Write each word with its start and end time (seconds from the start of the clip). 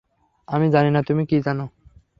আমি 0.47 0.67
জানি 0.69 0.89
না 0.91 1.01
তুমি 1.07 1.23
কী 1.25 1.37
জানো। 1.41 1.65